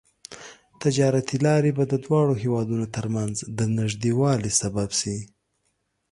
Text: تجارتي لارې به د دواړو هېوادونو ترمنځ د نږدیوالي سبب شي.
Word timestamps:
تجارتي 0.81 1.37
لارې 1.45 1.71
به 1.77 1.83
د 1.87 1.93
دواړو 2.05 2.33
هېوادونو 2.43 2.85
ترمنځ 2.95 3.35
د 3.57 3.59
نږدیوالي 3.77 4.51
سبب 4.61 4.89
شي. 4.99 5.17